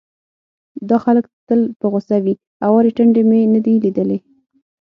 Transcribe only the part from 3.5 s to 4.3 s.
نه دي ليدلې،